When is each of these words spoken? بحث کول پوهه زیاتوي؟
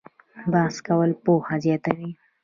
بحث 0.51 0.75
کول 0.87 1.09
پوهه 1.23 1.55
زیاتوي؟ 1.63 2.09